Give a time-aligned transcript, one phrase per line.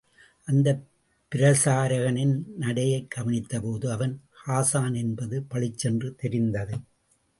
[0.43, 0.87] அந்தப்
[1.31, 6.77] பிரசாரகனின் நடையைக் கவனித்தபோது அவன் ஹாஸான் என்பது பளிச்சென்று தெரிந்தது.